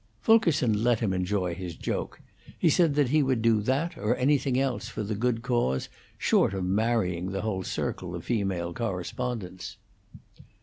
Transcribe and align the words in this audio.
Fulkerson 0.19 0.83
let 0.83 0.99
him 0.99 1.13
enjoy 1.13 1.53
his 1.53 1.75
joke. 1.75 2.21
He 2.57 2.71
said 2.71 2.95
that 2.95 3.09
he 3.09 3.21
would 3.21 3.43
do 3.43 3.61
that 3.61 3.99
or 3.99 4.15
anything 4.15 4.59
else 4.59 4.87
for 4.89 5.03
the 5.03 5.13
good 5.13 5.43
cause, 5.43 5.89
short 6.17 6.55
of 6.55 6.63
marrying 6.65 7.29
the 7.29 7.41
whole 7.41 7.61
circle 7.61 8.15
of 8.15 8.25
female 8.25 8.73
correspondents. 8.73 9.77